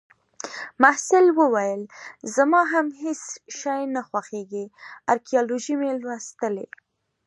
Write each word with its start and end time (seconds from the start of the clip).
محصل 0.81 1.25
وویل: 1.39 1.81
زما 2.35 2.61
هم 2.73 2.87
هیڅ 3.01 3.23
شی 3.57 3.81
نه 3.95 4.01
خوښیږي. 4.07 4.65
ارکیالوجي 5.13 5.73
مې 5.81 5.91
لوستلې 6.01 6.67